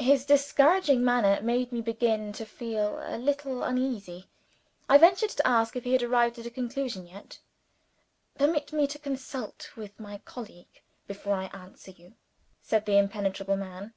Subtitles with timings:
[0.00, 4.28] His discouraging manner made me begin to feel a little uneasy.
[4.88, 7.38] I ventured to ask if he had arrived at a conclusion yet.
[8.34, 12.14] "Permit me to consult with my colleague before I answer you,"
[12.60, 13.94] said the impenetrable man.